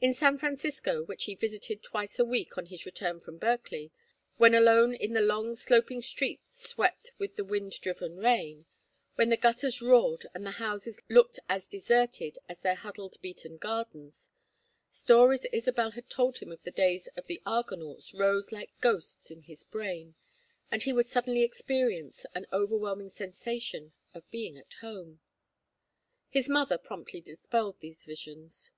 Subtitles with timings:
[0.00, 3.92] In San Francisco, which he visited twice a week on his return from Berkeley,
[4.36, 8.66] when alone in the long sloping streets swept with the wind driven rain,
[9.14, 14.28] when the gutters roared and the houses looked as deserted as their huddled beaten gardens,
[14.90, 19.42] stories Isabel had told him of the days of the Argonauts rose like ghosts in
[19.42, 20.16] his brain,
[20.68, 25.20] and he would suddenly experience an overwhelming sensation of being at home.
[26.28, 28.72] His mother promptly dispelled these visions.